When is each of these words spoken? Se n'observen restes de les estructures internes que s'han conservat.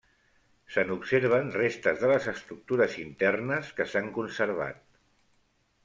Se 0.75 0.85
n'observen 0.91 1.51
restes 1.57 2.01
de 2.05 2.09
les 2.13 2.27
estructures 2.33 2.97
internes 3.05 3.71
que 3.81 3.91
s'han 3.93 4.11
conservat. 4.19 4.85